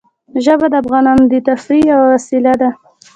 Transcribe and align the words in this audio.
ژبې 0.43 0.67
د 0.71 0.75
افغانانو 0.83 1.23
د 1.31 1.33
تفریح 1.47 1.83
یوه 1.91 2.05
وسیله 2.13 2.53
ده. 2.61 2.69